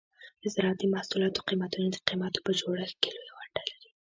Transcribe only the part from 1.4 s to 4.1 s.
قیمتونه د قیمتونو په جوړښت کې لویه ونډه لري.